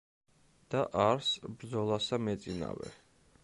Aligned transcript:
და 0.75 0.81
არს 1.03 1.29
ბრძოლასა 1.59 2.21
მეწინავე. 2.29 2.95